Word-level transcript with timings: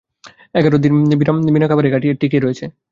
এগারো 0.55 0.77
দিন 0.77 0.93
বিনা 1.49 1.67
খাবারেই 1.67 1.91
টিকে 2.21 2.37
রয়েছে। 2.39 2.65